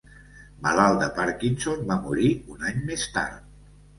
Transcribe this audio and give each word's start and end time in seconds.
Malalt 0.67 1.01
de 1.03 1.09
Parkinson, 1.17 1.83
va 1.91 1.99
morir 2.07 2.31
un 2.55 2.65
any 2.73 2.83
més 2.87 3.05
tard. 3.19 3.55